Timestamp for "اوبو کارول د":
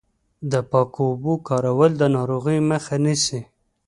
1.11-2.03